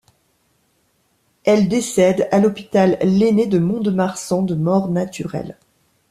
Elle 1.43 1.67
décède 1.67 2.27
à 2.31 2.39
l'hôpital 2.39 2.97
Layné 3.03 3.45
de 3.45 3.59
Mont-de-Marsan 3.59 4.41
de 4.47 4.55
mort 4.55 4.89
naturelle. 4.89 5.59